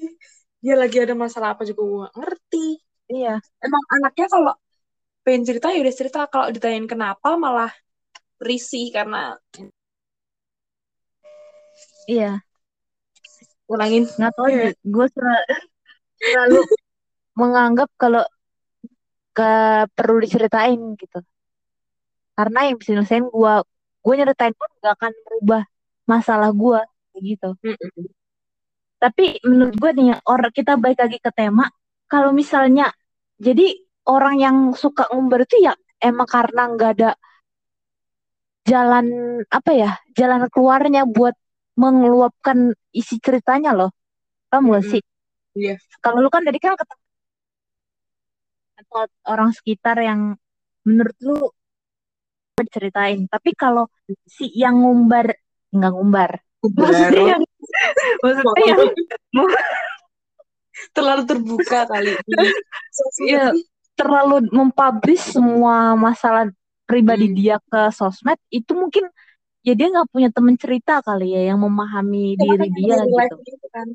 Dia 0.63 0.75
lagi 0.79 0.98
ada 1.01 1.13
masalah 1.17 1.58
apa 1.58 1.65
juga 1.67 1.82
gue 1.84 1.98
nggak 2.05 2.15
ngerti. 2.22 2.67
Iya. 3.12 3.34
Emang 3.62 3.84
anaknya 4.00 4.25
kalau 4.29 4.53
pengen 5.25 5.44
cerita 5.48 5.67
ya 5.74 5.79
udah 5.82 5.96
cerita. 5.96 6.20
Kalau 6.29 6.48
ditanyain 6.53 6.88
kenapa 6.89 7.36
malah 7.36 7.72
risih 8.39 8.91
karena 8.91 9.39
iya 12.05 12.45
ulangin 13.72 14.04
nggak 14.06 14.34
tahu 14.36 14.48
Iya. 14.54 14.70
gue 14.78 15.06
selalu 16.22 16.62
menganggap 17.36 17.90
kalau 18.00 18.24
gak 19.36 19.92
perlu 19.92 20.24
diceritain 20.24 20.80
gitu 20.96 21.20
karena 22.36 22.60
yang 22.72 22.76
bisa 22.80 22.96
nyelesain 22.96 23.28
gue 23.28 23.54
gue 24.06 24.14
nyeritain 24.16 24.56
pun 24.56 24.70
gak 24.80 24.96
akan 24.96 25.12
merubah 25.28 25.64
masalah 26.08 26.52
gue 26.56 26.80
gitu 27.20 27.56
Mm-mm. 27.60 28.08
tapi 29.00 29.40
menurut 29.44 29.76
gue 29.76 29.92
nih 29.92 30.08
orang 30.24 30.52
kita 30.56 30.80
balik 30.80 31.00
lagi 31.04 31.20
ke 31.20 31.32
tema 31.36 31.68
kalau 32.08 32.32
misalnya 32.32 32.92
jadi 33.36 33.76
orang 34.08 34.36
yang 34.40 34.58
suka 34.72 35.10
ngumbar 35.12 35.44
itu 35.44 35.60
ya 35.64 35.74
emang 36.00 36.28
karena 36.30 36.62
nggak 36.72 36.92
ada 37.00 37.12
jalan 38.66 39.06
apa 39.52 39.72
ya 39.76 39.92
jalan 40.18 40.48
keluarnya 40.50 41.06
buat 41.06 41.36
mengeluapkan 41.75 42.72
isi 42.96 43.20
ceritanya 43.20 43.75
loh. 43.75 43.91
Paham 44.51 44.72
gak 44.72 44.86
sih? 44.88 45.03
Iya. 45.55 45.79
kalau 46.03 46.20
lu 46.20 46.27
kan 46.27 46.44
tadi 46.44 46.60
kan 46.60 46.75
ketemu 46.75 47.00
atau 48.75 49.08
orang 49.24 49.55
sekitar 49.55 49.96
yang 50.03 50.36
menurut 50.84 51.15
lu 51.24 51.38
ceritain. 52.72 53.24
Tapi 53.27 53.55
kalau 53.55 53.88
si 54.27 54.51
yang 54.51 54.84
ngumbar 54.84 55.32
nggak 55.72 55.91
ngumbar. 55.96 56.32
Maksudnya 56.60 57.39
yang 57.39 57.44
maksudnya 58.24 58.63
yang 58.67 58.84
terlalu 60.91 61.24
terbuka 61.27 61.79
kali. 61.88 62.12
Iya, 63.27 63.51
terlalu 64.00 64.48
mempublish 64.55 65.36
semua 65.36 66.00
masalah 66.00 66.48
pribadi 66.88 67.27
Hmm. 67.27 67.36
dia 67.36 67.58
ke 67.60 67.91
sosmed 67.91 68.39
itu 68.48 68.72
mungkin 68.72 69.12
ya 69.66 69.74
dia 69.74 69.88
nggak 69.90 70.14
punya 70.14 70.30
temen 70.30 70.54
cerita 70.62 71.02
kali 71.02 71.34
ya 71.34 71.50
yang 71.50 71.58
memahami 71.58 72.38
diri 72.38 72.70
dia 72.78 73.02
gitu. 73.02 73.36
gitu 73.42 73.68
kan. 73.74 73.88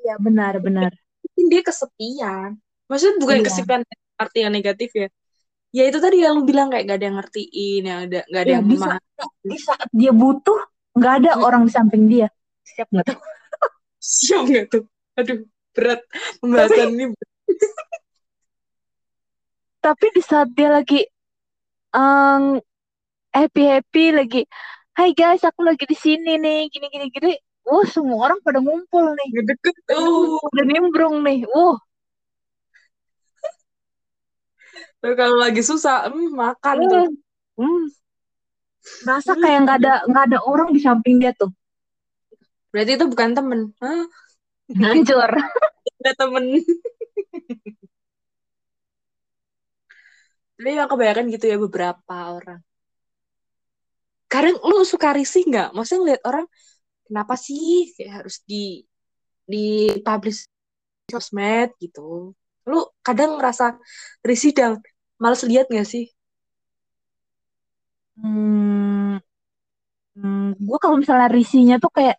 Iya 0.00 0.16
benar 0.16 0.56
benar. 0.64 0.90
Mungkin 1.20 1.44
dia 1.52 1.60
kesepian. 1.60 2.56
Maksudnya 2.88 3.14
bukan 3.20 3.36
Iya. 3.38 3.46
kesepian 3.46 3.82
arti 4.16 4.38
yang 4.40 4.52
negatif 4.56 4.88
ya. 4.96 5.08
Ya 5.70 5.84
itu 5.86 6.00
tadi 6.02 6.24
yang 6.24 6.40
lu 6.40 6.42
bilang 6.48 6.72
kayak 6.72 6.82
gak 6.88 6.98
ada 6.98 7.06
yang 7.06 7.16
ngertiin, 7.22 7.82
yang 7.86 7.98
ada 8.08 8.20
gak 8.26 8.42
ada 8.42 8.50
Ya, 8.50 8.54
yang 8.58 8.64
di 8.66 8.74
memahami. 8.74 8.90
saat, 8.90 9.02
di 9.46 9.58
saat 9.60 9.88
dia 9.94 10.10
butuh 10.16 10.58
nggak 10.98 11.14
ada 11.22 11.30
Hmm. 11.36 11.46
orang 11.46 11.62
di 11.68 11.70
samping 11.70 12.04
dia. 12.10 12.26
Siap 12.66 12.88
nggak 12.90 13.04
tuh? 13.06 13.18
Siap 14.00 14.42
gak 14.50 14.66
tuh? 14.72 14.82
Aduh, 15.20 15.38
berat 15.76 16.00
pembahasan 16.40 16.88
ini. 16.96 17.04
Tapi 19.84 20.06
di 20.12 20.22
saat 20.24 20.48
dia 20.52 20.68
lagi 20.68 21.00
happy 23.34 23.62
happy 23.66 24.04
lagi, 24.12 24.42
Hai 25.00 25.16
guys, 25.16 25.40
aku 25.46 25.64
lagi 25.64 25.86
di 25.88 25.96
sini 25.96 26.36
nih, 26.36 26.68
gini 26.68 26.86
gini 26.92 27.06
gini. 27.08 27.32
Wah, 27.64 27.86
semua 27.88 28.28
orang 28.28 28.38
pada 28.44 28.58
ngumpul 28.60 29.14
nih. 29.16 29.28
Ngedeket 29.32 29.76
tuh. 29.88 30.36
Udah 30.50 30.64
nimbrung 30.66 31.22
nih. 31.24 31.46
Wah, 31.48 31.78
Tapi 35.00 35.16
kalau 35.16 35.40
lagi 35.40 35.64
susah, 35.64 36.12
hmm, 36.12 36.36
makan 36.36 36.76
tuh. 36.84 37.08
uh, 37.08 37.64
hmm. 37.64 37.88
Rasa 39.08 39.32
kayak 39.40 39.58
nggak 39.64 39.78
ada 39.80 39.94
nggak 40.04 40.24
ada 40.28 40.38
orang 40.44 40.68
di 40.76 40.80
samping 40.84 41.16
dia 41.16 41.32
tuh. 41.32 41.48
Berarti 42.68 43.00
itu 43.00 43.08
bukan 43.08 43.32
temen. 43.32 43.72
Hah? 43.80 44.04
Hancur. 44.76 45.30
Ada 46.04 46.12
temen. 46.20 46.44
Tapi 50.60 50.76
yang 50.76 50.92
kebanyakan 50.92 51.32
gitu 51.32 51.48
ya 51.48 51.56
beberapa 51.56 52.36
orang. 52.36 52.60
Kadang 54.30 54.56
lu 54.62 54.86
suka 54.86 55.10
risih 55.18 55.42
nggak? 55.50 55.74
Maksudnya 55.74 56.00
ngeliat 56.02 56.22
orang, 56.30 56.46
kenapa 57.06 57.34
sih 57.34 57.90
kayak 57.98 58.22
harus 58.22 58.36
di 58.46 58.86
di 59.50 59.90
publish 60.06 60.46
sosmed 61.10 61.74
gitu. 61.82 62.30
Lu 62.70 62.78
kadang 63.02 63.42
ngerasa 63.42 63.74
risih 64.22 64.54
dan 64.54 64.78
males 65.18 65.42
lihat 65.42 65.66
nggak 65.66 65.88
sih? 65.88 66.06
Hmm, 68.20 69.18
hmm, 70.14 70.60
gue 70.60 70.78
kalau 70.78 70.96
misalnya 71.00 71.26
risinya 71.32 71.76
tuh 71.82 71.90
kayak 71.90 72.16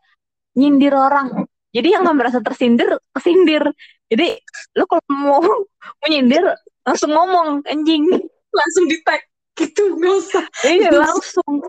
nyindir 0.60 0.91
orang. 0.91 1.48
Jadi 1.72 1.88
yang 1.96 2.03
nggak 2.03 2.18
merasa 2.20 2.39
tersindir, 2.44 3.00
kesindir. 3.15 3.63
Jadi 4.12 4.36
lu 4.75 4.84
kalau 4.91 5.03
mau 5.08 5.39
mau 6.00 6.08
nyindir 6.12 6.44
langsung 6.84 7.15
ngomong 7.15 7.63
anjing. 7.72 8.03
Langsung 8.51 8.86
di 8.91 9.00
tag 9.08 9.24
gitu, 9.56 9.96
nggak 9.96 10.13
usah. 10.20 10.46
Iya. 10.68 10.91
Langsung 10.91 11.63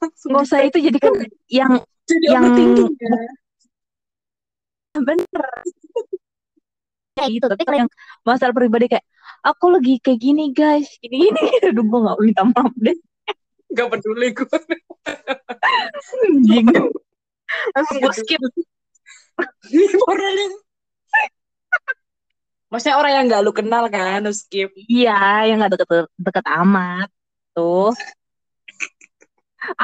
Nggak 0.00 0.42
usah 0.44 0.60
itu 0.64 0.78
jadi 0.80 0.98
kan 1.00 1.12
yang 1.48 1.72
Jadi 2.06 2.26
yang- 2.30 2.46
ya. 2.96 3.16
bener 4.96 5.46
kayak 7.16 7.30
gitu. 7.32 7.46
Tapi 7.48 7.62
kalau 7.64 7.78
yang 7.84 7.90
masalah 8.22 8.54
pribadi 8.54 8.86
kayak 8.92 9.04
aku 9.42 9.72
lagi 9.72 9.98
kayak 10.00 10.20
gini 10.20 10.52
guys, 10.52 10.86
gini 11.00 11.28
gini. 11.28 11.42
Aduh 11.68 11.84
gue 11.84 12.00
nggak 12.04 12.18
minta 12.20 12.42
maaf 12.46 12.72
deh. 12.78 12.96
Gak 13.76 13.88
peduli 13.92 14.32
gue. 14.32 14.58
Anjing. 16.24 16.66
Langsung 17.74 17.96
gue 18.00 18.12
skip. 18.14 18.40
orang 20.08 20.32
yang 20.32 20.52
Maksudnya 22.66 22.96
orang 22.98 23.12
yang 23.14 23.24
gak 23.30 23.42
lu 23.46 23.52
kenal 23.54 23.84
kan, 23.92 24.26
lu 24.26 24.32
skip. 24.34 24.74
Iya, 24.74 25.46
yang 25.50 25.62
nggak 25.62 25.76
deket 25.76 26.10
deket 26.18 26.46
amat 26.50 27.08
tuh. 27.54 27.94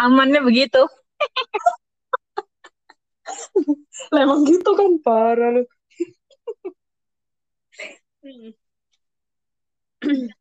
Amannya 0.03 0.41
begitu. 0.47 0.81
Lah 4.13 4.21
emang 4.27 4.41
gitu 4.49 4.71
kan, 4.79 4.91
parah 5.05 5.51
lu. 5.55 5.63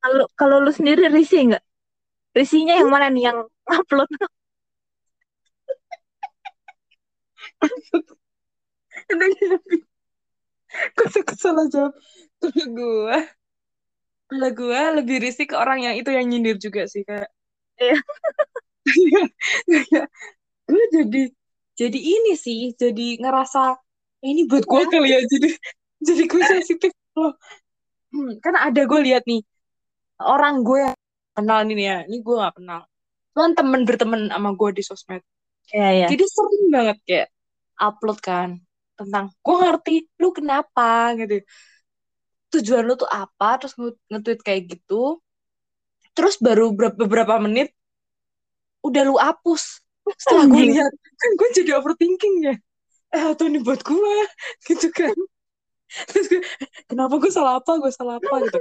Kalau 0.02 0.26
kalau 0.40 0.58
lu 0.66 0.72
sendiri 0.78 1.04
risih 1.16 1.40
nggak? 1.54 1.64
Risihnya 2.38 2.74
yang 2.82 2.90
mana 2.94 3.08
nih 3.14 3.24
yang 3.32 3.40
upload? 3.68 4.10
Suka 11.14 11.34
salah 11.36 11.66
jawab. 11.72 11.94
Kalau 12.42 12.66
gue, 12.74 13.18
kalau 14.30 14.50
gue 14.60 14.80
lebih 14.98 15.18
risih 15.24 15.46
ke 15.52 15.56
orang 15.64 15.80
yang 15.86 15.96
itu 16.00 16.10
yang 16.16 16.26
nyindir 16.30 16.56
juga 16.66 16.82
sih 16.94 17.04
kayak. 17.08 17.30
Iya. 17.82 17.98
Gue 20.70 20.84
jadi 20.94 21.22
jadi 21.80 22.00
ini 22.00 22.34
sih, 22.38 22.74
jadi 22.78 23.18
ngerasa 23.22 23.76
"Eh, 24.22 24.30
ini 24.36 24.46
buat 24.46 24.64
gue 24.68 24.84
kali 24.92 25.08
ya, 25.16 25.20
jadi 25.26 25.50
jadi 26.08 26.24
gue 26.30 26.44
sensitif 26.46 26.92
loh. 27.18 27.34
Hmm, 28.14 28.38
kan 28.44 28.56
ada 28.58 28.82
gue 28.86 29.00
lihat 29.08 29.24
nih 29.30 29.42
orang 30.22 30.64
gue 30.68 30.80
yang 30.90 30.96
kenal 31.38 31.60
ini 31.68 31.84
ya, 31.86 31.98
ini 32.08 32.18
gue 32.24 32.36
gak 32.38 32.56
kenal. 32.60 32.82
Cuman 33.36 33.52
temen 33.58 33.82
berteman 33.88 34.22
sama 34.32 34.50
gue 34.56 34.70
di 34.78 34.84
sosmed. 34.86 35.24
Iya 35.74 35.88
iya. 35.96 36.08
Jadi 36.12 36.24
sering 36.28 36.64
banget 36.76 36.98
kayak 37.08 37.28
upload 37.82 38.20
kan 38.24 38.50
tentang 39.00 39.26
gue 39.44 39.56
ngerti 39.62 39.96
lu 40.22 40.30
kenapa 40.36 41.16
gitu. 41.20 41.42
Tujuan 42.54 42.84
lu 42.88 42.94
tuh 43.02 43.10
apa? 43.24 43.50
Terus 43.60 43.74
nge- 43.80 44.00
nge-tweet 44.12 44.40
kayak 44.48 44.62
gitu. 44.72 45.02
Terus 46.16 46.36
baru 46.46 46.66
ber- 46.76 46.96
beberapa 47.02 47.36
menit 47.46 47.72
udah 48.86 49.02
lu 49.06 49.16
hapus. 49.18 49.82
Setelah 50.18 50.46
gue 50.50 50.64
lihat 50.76 50.92
kan 50.92 51.32
gue 51.38 51.48
jadi 51.62 51.72
overthinking 51.78 52.36
ya. 52.52 52.56
Eh 53.12 53.24
atau 53.36 53.46
ini 53.48 53.60
buat 53.62 53.82
gue 53.84 54.16
gitu 54.68 54.88
kan. 54.92 55.14
Terus 56.10 56.26
gue, 56.32 56.42
kenapa 56.88 57.20
gue 57.20 57.32
salah 57.32 57.60
apa? 57.60 57.72
Gue 57.80 57.92
salah 57.92 58.18
apa 58.18 58.36
gitu. 58.48 58.58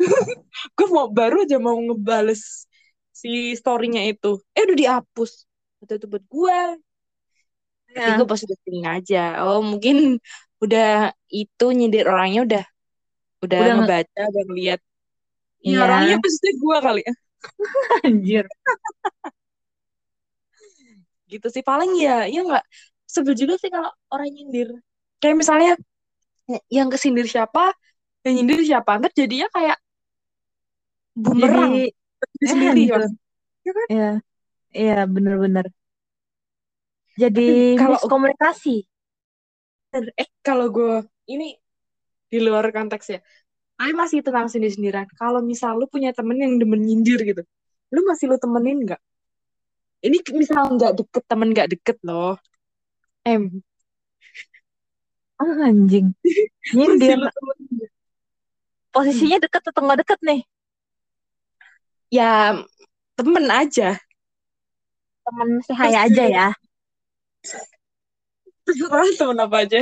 gue 0.76 0.86
mau 0.92 1.08
baru 1.12 1.44
aja 1.44 1.56
mau 1.60 1.76
ngebales 1.76 2.64
si 3.12 3.52
story-nya 3.56 4.06
itu. 4.08 4.40
Eh 4.56 4.62
udah 4.64 4.76
dihapus. 4.76 5.44
Atau 5.84 5.94
itu 5.96 6.06
buat 6.08 6.24
gue. 6.28 6.58
Iya. 7.90 8.22
gue 8.22 8.26
pas 8.28 8.38
udah 8.38 8.58
feeling 8.62 8.86
aja. 8.86 9.42
Oh 9.42 9.60
mungkin 9.66 10.22
udah 10.62 11.10
itu 11.32 11.64
nyindir 11.74 12.06
orangnya 12.06 12.40
udah 12.46 12.64
udah, 13.40 13.58
Udah 13.58 13.72
nge- 13.74 13.78
ngebaca, 13.82 14.22
udah 14.30 14.44
ngeliat. 14.52 14.80
Ya, 15.60 15.68
Iya. 15.68 15.78
orangnya 15.84 16.16
pasti 16.22 16.48
gue 16.56 16.76
kali 16.80 17.00
ya. 17.04 17.14
Anjir. 18.06 18.44
Gitu 21.30 21.46
sih 21.46 21.62
paling 21.62 21.94
ya, 21.94 22.26
ya 22.26 22.42
nggak 22.42 22.64
sebel 23.06 23.38
juga 23.38 23.54
sih 23.62 23.70
kalau 23.70 23.90
orang 24.10 24.28
nyindir. 24.34 24.74
Kayak 25.22 25.36
misalnya 25.38 25.72
yang 26.66 26.90
kesindir 26.90 27.30
siapa, 27.30 27.70
yang 28.26 28.42
nyindir 28.42 28.60
siapa, 28.66 28.98
ntar 28.98 29.14
jadinya 29.14 29.46
kayak 29.54 29.78
bumerang 31.14 31.70
Jadi 31.70 31.86
diri 32.34 32.46
sendiri. 32.50 32.80
gitu. 32.90 33.06
Ya 33.62 33.72
kan? 33.76 33.86
Iya. 33.90 34.10
Iya 34.70 34.98
bener-bener. 35.06 35.66
Jadi 37.18 37.74
Kalau- 37.78 37.98
miskomunikasi. 37.98 38.76
Eh 40.14 40.28
kalau 40.46 40.70
gue 40.70 41.02
ini 41.26 41.58
di 42.30 42.38
luar 42.38 42.70
konteks 42.70 43.06
ya, 43.10 43.20
tapi 43.74 43.90
masih 43.90 44.22
tentang 44.22 44.46
sendiri-sendiran. 44.46 45.10
Kalau 45.18 45.42
misal 45.42 45.74
lu 45.74 45.90
punya 45.90 46.14
temen 46.14 46.38
yang 46.38 46.54
demen 46.62 46.78
nyindir 46.78 47.18
gitu, 47.26 47.42
lu 47.90 48.00
masih 48.06 48.30
lu 48.30 48.38
temenin 48.38 48.86
nggak? 48.86 49.02
Ini 50.00 50.16
misal 50.32 50.76
nggak 50.76 50.96
deket, 50.96 51.22
temen 51.28 51.48
nggak 51.52 51.70
deket 51.76 51.98
loh. 52.04 52.40
Em, 53.28 53.60
Ah, 55.40 55.72
anjing. 55.72 56.12
temenin 56.76 57.16
nggak? 57.24 57.34
Posisinya 58.92 59.38
deket 59.40 59.62
atau 59.72 59.80
nggak 59.88 60.00
deket 60.04 60.18
nih? 60.20 60.40
Ya 62.12 62.60
temen 63.16 63.46
aja. 63.48 63.96
Temen 65.24 65.48
sehaya 65.64 65.98
aja 66.04 66.24
ya. 66.28 66.46
Terserah 68.68 69.08
temen 69.20 69.38
apa 69.40 69.56
aja. 69.64 69.80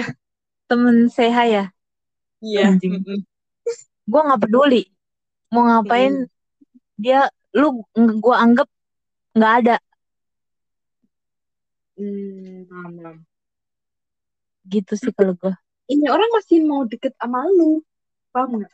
Temen 0.71 1.11
sehaya. 1.11 1.75
Iya. 2.39 2.79
Anjing. 2.79 3.03
Gue 4.07 4.21
nggak 4.23 4.41
peduli 4.47 4.87
mau 5.49 5.65
ngapain 5.65 6.29
dia 7.01 7.25
lu 7.57 7.81
gue 7.97 8.37
anggap 8.37 8.69
nggak 9.33 9.53
ada 9.65 9.77
Hmm, 11.99 12.65
paham, 12.69 12.93
paham. 13.03 13.27
gitu 14.73 14.93
sih 15.03 15.13
kalau 15.17 15.35
gue 15.41 15.53
Ini 15.93 16.05
orang 16.15 16.31
masih 16.37 16.59
mau 16.69 16.83
deket 16.85 17.13
sama 17.21 17.39
lu. 17.57 17.81
Paham 18.35 18.51
nggak? 18.61 18.73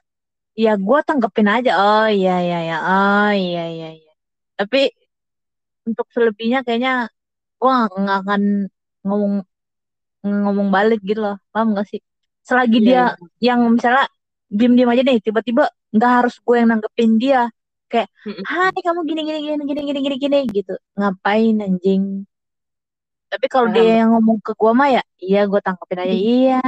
ya 0.64 0.73
gue 0.87 0.99
tanggepin 1.09 1.49
aja. 1.50 1.71
Oh 1.83 2.07
iya 2.11 2.33
iya 2.47 2.59
iya. 2.66 2.76
Oh 2.90 3.31
iya 3.35 3.62
iya 3.75 3.88
iya. 3.99 4.12
Tapi 4.59 4.78
untuk 5.88 6.07
selebihnya 6.14 6.59
kayaknya 6.66 6.93
gue 7.61 7.73
nggak 8.02 8.19
akan 8.25 8.43
ngomong 9.07 9.35
ngomong 10.25 10.69
balik 10.76 11.00
gitu 11.04 11.21
loh. 11.26 11.37
Paham 11.52 11.76
gak 11.78 11.87
sih? 11.93 12.00
Selagi 12.49 12.78
Iya, 12.81 12.87
dia 12.87 13.02
iya. 13.04 13.52
yang 13.52 13.61
misalnya 13.76 14.04
diem 14.49 14.73
diem 14.76 14.90
aja 14.93 15.02
nih 15.04 15.19
tiba-tiba 15.26 15.64
nggak 15.95 16.12
harus 16.19 16.35
gue 16.47 16.57
yang 16.61 16.69
nanggepin 16.73 17.12
dia. 17.23 17.43
Kayak 17.90 18.09
hai 18.50 18.78
kamu 18.87 19.00
gini 19.09 19.21
gini 19.28 19.38
gini 19.45 19.54
gini 19.71 19.81
gini 19.88 20.00
gini 20.07 20.16
gini 20.25 20.38
gitu. 20.57 20.75
Ngapain 20.99 21.57
anjing 21.66 22.02
tapi 23.35 23.47
kalau 23.50 23.67
dia 23.75 24.07
yang 24.07 24.14
ngomong 24.14 24.38
ke 24.38 24.55
gue 24.55 24.71
mah 24.71 24.88
ya 24.95 25.03
iya 25.19 25.43
gue 25.50 25.59
tangkepin 25.59 26.03
aja. 26.07 26.14
Iya 26.23 26.62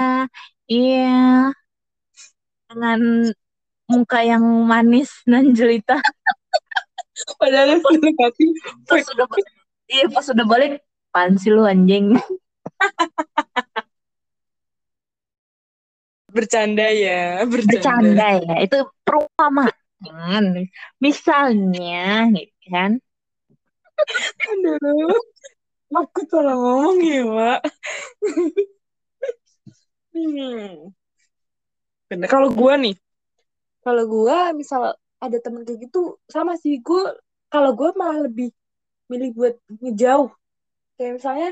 iya. 0.66 1.14
Dengan 2.66 3.30
muka 3.87 4.18
yang 4.26 4.42
manis 4.66 5.11
dan 5.30 5.54
jelita. 5.54 6.02
Padahal 7.40 7.78
yang 7.78 7.80
dalam 7.80 8.12
hati, 8.20 8.44
pas 8.85 9.00
sudah 9.00 9.25
iya 9.88 10.04
pas 10.12 10.20
sudah 10.20 10.44
balik 10.44 10.85
pan 11.08 11.32
sih 11.40 11.49
lu 11.49 11.64
anjing? 11.64 12.12
Bercanda 16.28 16.92
ya, 16.92 17.40
bercanda. 17.49 17.73
bercanda 17.73 18.28
ya 18.44 18.54
itu 18.61 18.78
perumpamaan 19.00 20.68
misalnya 21.00 22.28
gitu 22.37 22.66
kan. 22.68 23.00
Aduh, 24.44 25.16
aku 25.96 26.20
salah 26.28 26.56
ngomong 26.56 26.98
ya, 27.00 27.22
Mak. 27.24 27.60
Hmm. 30.16 30.96
Bener. 32.08 32.28
Kalau 32.30 32.48
gue 32.48 32.74
nih, 32.80 32.96
kalau 33.84 34.04
gue 34.08 34.36
misal 34.56 34.96
ada 35.20 35.38
temen 35.40 35.64
kayak 35.64 35.88
gitu, 35.88 36.16
sama 36.28 36.56
sih 36.56 36.80
gue. 36.80 37.16
Kalau 37.52 37.76
gue 37.76 37.92
malah 37.94 38.24
lebih 38.24 38.48
milih 39.12 39.30
buat 39.36 39.54
ngejauh. 39.84 40.32
Kayak 40.96 41.12
misalnya 41.20 41.50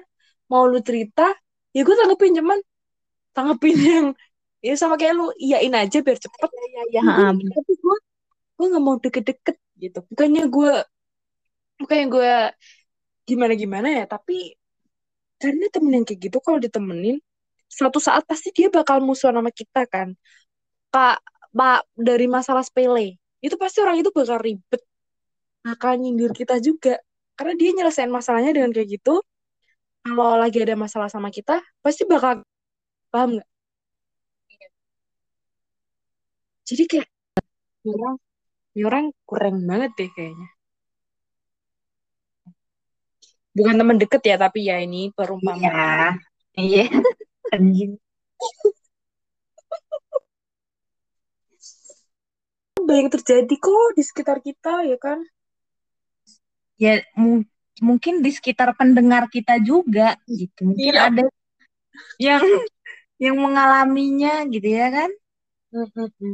mau 0.49 0.65
lu 0.65 0.81
cerita, 0.81 1.29
ya 1.77 1.81
gue 1.85 1.95
tanggepin 1.95 2.41
cuman 2.41 2.59
tanggepin 3.35 3.77
yang 3.77 4.07
ya 4.65 4.75
sama 4.81 4.97
kayak 4.97 5.13
lu 5.13 5.29
iyain 5.37 5.75
aja 5.77 6.01
biar 6.01 6.17
cepet. 6.17 6.49
ya 6.73 6.83
ya 6.97 7.03
bener. 7.37 7.53
tapi 7.53 7.73
gue 7.77 7.97
gue 8.57 8.67
nggak 8.73 8.85
mau 8.85 8.97
deket-deket 8.97 9.57
gitu. 9.77 9.99
Bukannya 10.09 10.45
gue 10.49 10.73
bukannya 11.85 12.07
gue 12.09 12.33
gimana 13.29 13.53
gimana 13.57 13.89
ya, 13.99 14.05
tapi 14.09 14.57
karena 15.43 15.67
temen 15.75 15.93
yang 16.01 16.07
kayak 16.09 16.21
gitu 16.31 16.39
kalau 16.41 16.59
ditemenin 16.63 17.19
suatu 17.69 17.99
saat 17.99 18.23
pasti 18.25 18.49
dia 18.55 18.69
bakal 18.71 19.03
musuhan 19.03 19.37
sama 19.39 19.51
kita 19.53 19.85
kan. 19.91 20.15
Kak, 20.95 21.19
Pak, 21.55 21.81
dari 21.99 22.27
masalah 22.31 22.63
sepele, 22.63 23.19
itu 23.43 23.55
pasti 23.59 23.83
orang 23.85 23.99
itu 24.01 24.11
bakal 24.15 24.39
ribet. 24.41 24.83
Bakal 25.67 25.99
nyindir 26.03 26.33
kita 26.37 26.61
juga. 26.63 27.01
Karena 27.39 27.55
dia 27.59 27.71
nyelesain 27.75 28.11
masalahnya 28.13 28.55
dengan 28.55 28.71
kayak 28.71 28.89
gitu. 29.01 29.21
Kalau 30.05 30.37
lagi 30.39 30.59
ada 30.63 30.77
masalah 30.79 31.09
sama 31.11 31.29
kita, 31.33 31.61
pasti 31.83 32.05
bakal 32.07 32.45
paham 33.13 33.41
nggak? 33.41 33.49
Jadi 36.69 36.83
kayak 36.91 37.09
ini 37.85 37.91
orang, 37.97 38.17
ini 38.75 38.83
orang 38.91 39.05
kurang 39.29 39.57
banget 39.71 39.91
deh 39.99 40.11
kayaknya. 40.17 40.49
Bukan 43.55 43.75
teman 43.79 43.97
deket 43.97 44.23
ya, 44.27 44.37
tapi 44.37 44.67
ya 44.67 44.83
ini 44.83 45.15
perumpamaan. 45.15 46.19
iya 46.55 46.87
anjing 47.51 47.99
Banyak 52.77 53.09
terjadi 53.17 53.55
kok 53.57 53.97
di 53.97 54.03
sekitar 54.05 54.39
kita 54.39 54.85
ya 54.85 54.99
kan. 55.01 55.19
ya 56.75 56.99
mu- 57.15 57.47
mungkin 57.79 58.19
di 58.19 58.35
sekitar 58.35 58.75
pendengar 58.75 59.31
kita 59.31 59.63
juga 59.63 60.19
gitu 60.27 60.75
mungkin 60.75 60.91
Iya. 60.91 61.07
ada 61.07 61.25
yang 62.19 62.43
yang 63.17 63.37
mengalaminya 63.39 64.43
gitu 64.51 64.75
ya 64.75 64.91
kan 64.91 65.11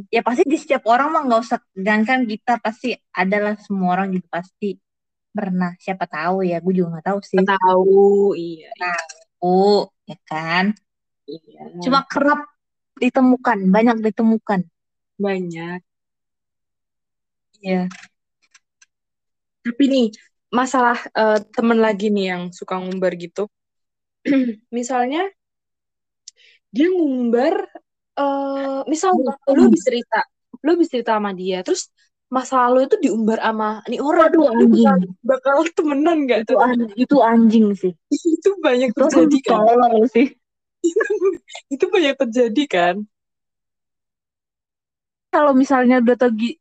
ya 0.09 0.24
pasti 0.24 0.48
di 0.48 0.56
setiap 0.56 0.88
orang 0.88 1.12
mah 1.12 1.22
nggak 1.28 1.40
usah 1.44 1.61
sedangkan 1.76 2.24
kita 2.24 2.56
pasti 2.56 2.96
adalah 3.12 3.52
semua 3.61 4.00
orang 4.00 4.16
gitu 4.16 4.24
pasti 4.33 4.80
pernah 5.30 5.72
siapa 5.78 6.04
tahu 6.10 6.42
ya 6.42 6.58
gue 6.58 6.72
juga 6.74 6.98
nggak 6.98 7.06
tahu 7.06 7.18
sih 7.22 7.38
Tahu, 7.46 8.34
iya, 8.34 8.70
oh 9.42 9.86
ya 10.06 10.16
kan 10.26 10.74
iya. 11.30 11.62
cuma 11.82 12.02
kerap 12.06 12.50
ditemukan 12.98 13.58
banyak 13.70 13.96
ditemukan 14.04 14.60
banyak. 15.20 15.80
ya 17.60 17.84
Tapi 19.60 19.84
nih, 19.92 20.06
masalah 20.48 20.96
eh, 21.12 21.38
temen 21.52 21.78
lagi 21.78 22.08
nih 22.08 22.26
yang 22.32 22.42
suka 22.48 22.80
ngumbar 22.80 23.12
gitu. 23.20 23.44
Misalnya, 24.76 25.28
dia 26.72 26.86
ngumbar, 26.88 27.54
eh 28.20 28.80
misal 28.86 29.10
lu 29.56 29.60
habis 29.66 29.82
cerita, 29.82 30.22
lu 30.64 30.68
habis 30.78 30.88
cerita 30.88 31.18
sama 31.18 31.34
dia, 31.34 31.60
terus 31.66 31.90
masa 32.34 32.54
lalu 32.64 32.78
itu 32.86 32.96
diumbar 33.04 33.38
sama 33.46 33.66
nih 33.90 34.00
orang. 34.08 34.32
Bakal, 34.58 34.96
anjing. 34.96 35.00
bakal 35.30 35.56
temenan 35.76 36.18
gak 36.30 36.40
itu 36.40 36.52
tuh? 36.52 36.58
an- 36.66 36.92
itu 37.02 37.16
anjing 37.30 37.66
sih 37.80 37.92
itu 38.36 38.48
banyak 38.64 38.90
itu 38.90 38.98
terjadi 38.98 39.38
kan? 39.48 39.60
sih 40.14 40.26
itu 41.74 41.84
banyak 41.94 42.14
terjadi 42.20 42.62
kan? 42.74 42.94
kalau 45.32 45.52
misalnya 45.62 45.94
udah 46.02 46.14
tau 46.20 46.30
gi- 46.40 46.58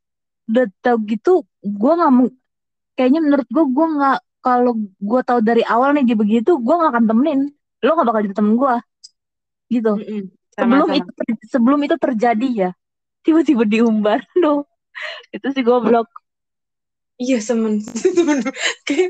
udah 0.50 0.66
tau 0.84 0.98
gitu 1.12 1.30
gue 1.80 1.92
nggak 1.98 2.12
mau 2.16 2.26
kayaknya 2.98 3.20
menurut 3.26 3.48
gue 3.56 3.66
gue 3.78 3.88
nggak 3.98 4.18
kalau 4.46 4.72
gue 5.10 5.22
tahu 5.30 5.40
dari 5.50 5.64
awal 5.74 5.90
nih 5.96 6.04
dia 6.10 6.18
begitu 6.24 6.52
gue 6.66 6.74
nggak 6.78 6.92
akan 6.94 7.06
temenin 7.10 7.40
lo 7.86 7.90
nggak 7.96 8.08
bakal 8.10 8.22
jadi 8.26 8.38
temen 8.40 8.54
gue 8.62 8.74
gitu 9.74 9.92
Mm-mm. 9.98 10.22
sebelum 10.60 10.90
Sama-sama. 10.90 10.96
itu 11.00 11.10
ter- 11.18 11.48
sebelum 11.54 11.80
itu 11.88 11.96
terjadi 12.00 12.48
ya 12.68 12.70
tiba-tiba 13.26 13.64
diumbar 13.68 14.20
no 14.44 14.69
itu 15.36 15.48
sih 15.56 15.64
goblok 15.70 16.08
Iya 17.22 17.38
temen, 17.48 17.74
temen 18.18 18.40
kayak 18.88 19.10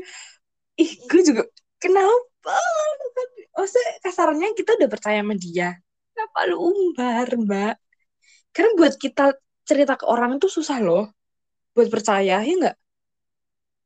ih 0.82 0.90
gue 1.10 1.20
juga 1.28 1.42
kenapa? 1.82 2.54
Maksudnya 3.56 3.90
kasarnya 4.04 4.46
kita 4.58 4.70
udah 4.78 4.88
percaya 4.94 5.18
sama 5.22 5.34
dia, 5.36 5.68
kenapa 6.14 6.38
lu 6.50 6.56
umbar 6.70 7.26
mbak? 7.44 7.74
Karena 8.54 8.70
buat 8.80 8.94
kita 9.04 9.24
cerita 9.68 9.94
ke 10.00 10.06
orang 10.14 10.30
itu 10.38 10.48
susah 10.50 10.78
loh, 10.86 11.04
buat 11.76 11.88
percaya 11.94 12.36
ya 12.44 12.52
nggak? 12.60 12.76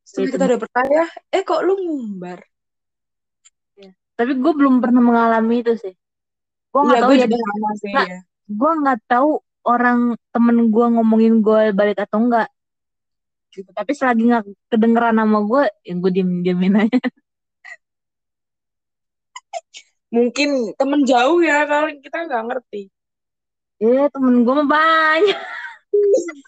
Setelah 0.09 0.29
Iya, 0.29 0.33
kita 0.33 0.45
udah 0.49 0.61
percaya, 0.65 1.03
eh 1.37 1.43
kok 1.49 1.61
lu 1.67 1.75
ngumbar? 1.85 2.39
tapi 4.19 4.33
gue 4.43 4.53
belum 4.59 4.75
pernah 4.83 5.03
mengalami 5.09 5.55
itu 5.63 5.73
sih 5.83 5.93
gue 6.73 6.81
nggak 6.87 6.99
Iya 6.99 7.01
tahu 7.03 7.13
gue 7.13 7.17
ya 7.21 7.27
juga 7.27 7.37
sama 7.49 7.71
sih 7.83 7.95
ya. 8.09 8.17
gue 8.59 8.71
nggak 8.81 8.99
tahu 9.11 9.31
orang 9.65 9.99
temen 10.33 10.57
gue 10.73 10.87
ngomongin 10.95 11.35
gue 11.47 11.61
balik 11.79 11.99
atau 12.05 12.19
enggak 12.25 12.49
gitu 13.55 13.71
tapi 13.71 13.93
selagi 13.95 14.23
nggak 14.31 14.45
kedengeran 14.71 15.15
nama 15.21 15.39
gue 15.47 15.63
ya 15.87 15.93
gue 15.95 16.11
diem 16.15 16.31
diemin 16.45 16.75
aja 16.85 16.99
Mungkin 20.15 20.79
temen 20.79 21.03
jauh 21.03 21.43
ya, 21.43 21.67
kalau 21.67 21.91
kita 21.99 22.19
nggak 22.31 22.43
ngerti. 22.47 22.83
eh 23.83 24.07
temen 24.15 24.47
gue 24.47 24.55
mah 24.59 24.69
banyak 24.71 25.39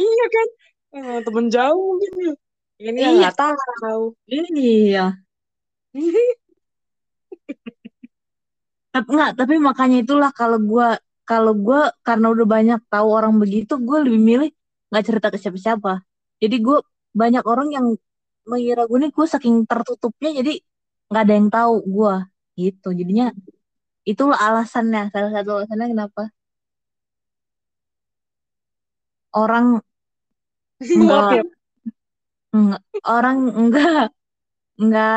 iya 0.00 0.24
kan? 0.34 0.48
Eh, 0.96 1.18
temen 1.26 1.46
jauh 1.54 1.88
mungkin. 2.00 2.34
Ini 2.78 3.00
Iya. 3.00 3.10
nggak 3.18 3.34
tahu. 3.36 4.00
iya 4.32 5.04
tapi 8.94 9.08
nggak 9.16 9.30
tapi 9.40 9.54
makanya 9.68 9.96
itulah 10.02 10.30
kalau 10.40 10.58
gue 10.70 10.86
kalau 11.28 11.52
gue 11.66 11.78
karena 12.06 12.26
udah 12.34 12.46
banyak 12.54 12.78
tahu 12.92 13.06
orang 13.18 13.34
begitu 13.42 13.72
gue 13.88 13.98
lebih 14.04 14.20
milih 14.30 14.48
nggak 14.88 15.04
cerita 15.08 15.26
ke 15.32 15.38
siapa-siapa. 15.42 15.90
Jadi 16.42 16.56
gue 16.66 16.76
banyak 17.20 17.44
orang 17.52 17.68
yang 17.76 17.86
mengira 18.50 18.82
gue 18.90 18.98
nih 19.02 19.10
gue 19.16 19.26
saking 19.34 19.56
tertutupnya 19.70 20.30
jadi 20.40 20.52
nggak 21.08 21.22
ada 21.24 21.34
yang 21.38 21.48
tahu 21.56 21.72
gue 21.94 22.14
gitu. 22.62 22.86
Jadinya 23.00 23.26
itulah 24.10 24.38
alasannya 24.46 25.00
salah 25.14 25.30
satu 25.36 25.50
alasannya 25.62 25.86
kenapa 25.94 26.22
orang 29.34 29.80
Maaf 31.08 31.32
ya. 31.36 31.42
nggak 32.52 32.58
nggak- 32.58 32.84
orang 33.14 33.38
enggak 33.60 34.04
nggak 34.84 35.12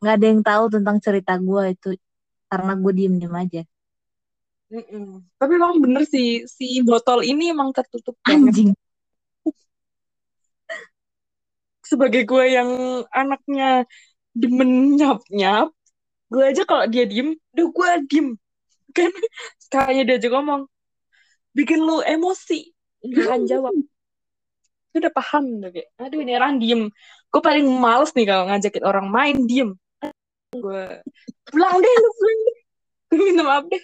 nggak 0.00 0.14
ada 0.16 0.26
yang 0.30 0.42
tahu 0.48 0.64
tentang 0.74 0.96
cerita 1.04 1.32
gue 1.48 1.62
itu 1.74 1.88
karena 2.52 2.72
gue 2.76 2.92
diem 2.92 3.14
diem 3.16 3.32
aja 3.32 3.62
Mm-mm. 4.72 5.20
Tapi 5.36 5.52
emang 5.60 5.84
bener 5.84 6.08
sih, 6.08 6.48
si 6.48 6.80
botol 6.80 7.20
ini 7.20 7.52
emang 7.52 7.76
tertutup 7.76 8.16
banget. 8.24 8.56
Anjing. 8.56 8.70
Sebagai 11.92 12.24
gue 12.24 12.44
yang 12.48 12.70
anaknya 13.12 13.84
demen 14.32 14.96
nyap-nyap, 14.96 15.68
gue 16.32 16.40
aja 16.48 16.64
kalau 16.64 16.88
dia 16.88 17.04
diem, 17.04 17.36
udah 17.52 17.66
gue 17.68 17.90
diem. 18.08 18.28
Kan 18.96 19.12
sekalinya 19.60 20.08
dia 20.08 20.16
aja 20.16 20.28
ngomong, 20.32 20.64
bikin 21.52 21.84
lu 21.84 22.00
emosi, 22.00 22.72
nggak 23.04 23.24
akan 23.28 23.42
jawab. 23.44 23.76
Lu 24.92 24.96
udah 25.04 25.12
paham 25.12 25.44
udah 25.60 25.68
kayak, 25.68 25.88
aduh 26.00 26.20
ini 26.24 26.32
orang 26.32 26.56
diem. 26.56 26.88
Gue 27.28 27.42
paling 27.44 27.68
males 27.68 28.16
nih 28.16 28.24
kalau 28.24 28.48
ngajakin 28.48 28.84
orang 28.88 29.06
main 29.12 29.36
diem. 29.44 29.76
Gue 30.52 30.84
pulang 31.48 31.74
deh, 31.80 31.94
lu 31.96 32.10
pulang 32.12 32.38
deh. 32.44 32.58
Gue 33.08 33.24
minta 33.24 33.42
maaf 33.44 33.64
deh. 33.72 33.82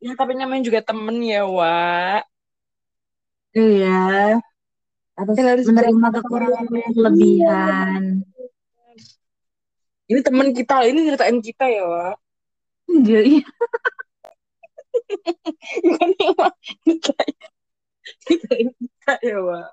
Ya 0.00 0.12
tapi 0.14 0.32
namanya 0.38 0.62
juga 0.62 0.80
temen 0.80 1.18
ya, 1.20 1.42
Wak. 1.44 2.22
Iya. 3.58 4.38
Harus 5.18 5.36
harus 5.36 5.66
menerima 5.66 6.08
kekurangan 6.22 6.64
dan 6.70 6.90
kelebihan. 6.94 8.02
Ini 10.10 10.20
temen 10.22 10.48
kita, 10.54 10.86
ini 10.86 10.98
nyeritain 11.10 11.38
kita 11.42 11.66
ya, 11.66 11.84
Wak. 11.84 12.16
Jadi, 12.90 13.42
Bukan 15.86 16.10
emang 16.14 16.54
nyeritain. 16.86 17.36
Nyeritain 18.26 18.68
kita 18.78 19.12
ya, 19.18 19.38
Wak. 19.42 19.70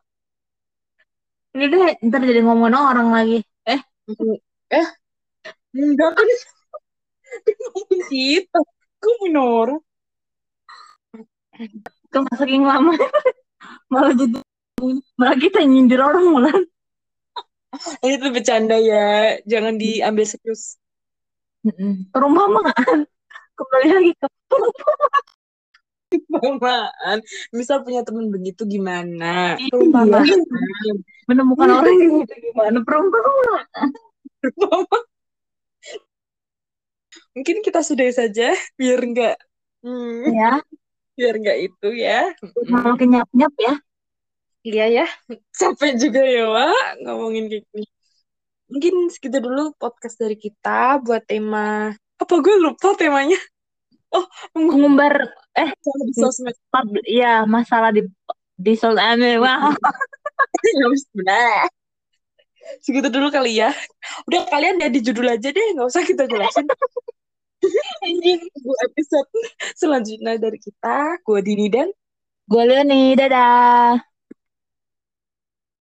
udah 1.57 1.67
deh, 1.73 1.97
ntar 2.05 2.21
jadi 2.21 2.41
ngomongin 2.45 2.77
orang 2.77 3.09
lagi. 3.09 3.41
Eh, 4.07 4.39
Eh, 4.71 4.87
enggak 5.75 6.11
kan. 6.15 6.27
Dia 7.43 7.53
ngomongin 7.59 8.01
kita. 8.11 8.59
Gue 9.03 9.13
minor. 9.23 9.69
itu 12.07 12.19
saking 12.39 12.63
lama. 12.63 12.93
malah 13.91 14.13
jadi 14.15 14.37
malah 15.19 15.35
kita 15.35 15.59
nyindir 15.65 15.99
orang 15.99 16.25
malah. 16.31 16.55
Ini 18.05 18.15
tuh 18.23 18.31
bercanda 18.31 18.75
ya. 18.79 19.37
Jangan 19.43 19.75
diambil 19.75 20.25
serius. 20.27 20.79
Perumpamaan. 22.13 23.03
Kembali 23.57 23.87
lagi 23.89 24.11
ke 24.15 24.27
Perumpamaan. 26.07 27.19
Misal 27.51 27.83
punya 27.83 28.01
temen 28.07 28.31
begitu 28.31 28.63
gimana? 28.63 29.59
Iya. 29.59 29.67
Perumpamaan. 29.71 30.39
menemukan 31.27 31.67
orang 31.67 31.95
yang 31.99 32.23
gitu 32.23 32.35
gimana 32.51 32.79
perumpamaan. 32.87 33.91
Mungkin 37.35 37.61
kita 37.61 37.83
sudahi 37.83 38.13
saja 38.15 38.55
biar 38.79 38.97
enggak 39.03 39.37
hmm, 39.85 40.33
Ya, 40.33 40.57
biar 41.13 41.35
enggak 41.37 41.57
itu 41.69 41.89
ya. 41.93 42.31
malah 42.65 42.95
kenyap-nyap 42.95 43.53
ya. 43.59 43.73
Iya 44.65 44.85
ya. 45.03 45.05
Sampai 45.59 45.99
juga 45.99 46.23
ya, 46.23 46.47
Wak, 46.49 47.03
ngomongin 47.03 47.51
kayak 47.51 47.63
gini. 47.71 47.87
Mungkin 48.67 48.93
segitu 49.07 49.39
dulu 49.39 49.71
podcast 49.79 50.19
dari 50.19 50.35
kita 50.35 50.99
buat 50.99 51.23
tema 51.23 51.95
apa 52.17 52.33
gue 52.43 52.55
lupa 52.59 52.91
temanya. 52.99 53.39
Oh, 54.11 54.27
Mengumbar 54.55 55.35
eh 55.57 55.69
di 56.05 56.13
sosmed. 56.13 56.55
pub- 56.69 57.05
ya 57.09 57.43
masalah 57.49 57.89
di 57.89 58.05
di 58.57 58.73
media. 58.77 59.41
Wah, 59.41 59.73
Habis 60.85 61.03
benar. 61.13 61.69
Segitu 62.83 63.07
dulu 63.07 63.31
kali 63.31 63.61
ya. 63.63 63.71
Udah 64.27 64.43
kalian 64.51 64.81
jadi 64.81 64.99
judul 64.99 65.27
aja 65.31 65.49
deh, 65.49 65.67
nggak 65.77 65.87
usah 65.87 66.03
kita 66.03 66.27
jelasin. 66.27 66.67
Episode 68.91 69.29
selanjutnya 69.73 70.37
dari 70.37 70.59
kita. 70.59 71.21
Gue 71.23 71.39
Dini 71.41 71.67
dan 71.71 71.89
gue 72.47 72.63
Leoni, 72.63 73.15
dadah. 73.15 73.97